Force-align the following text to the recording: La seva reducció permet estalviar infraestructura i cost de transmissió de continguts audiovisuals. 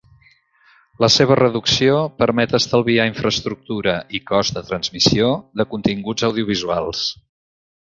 La 1.03 1.09
seva 1.15 1.35
reducció 1.39 1.99
permet 2.21 2.55
estalviar 2.59 3.05
infraestructura 3.11 3.95
i 4.21 4.23
cost 4.33 4.57
de 4.59 4.65
transmissió 4.71 5.31
de 5.63 5.69
continguts 5.77 6.29
audiovisuals. 6.31 7.07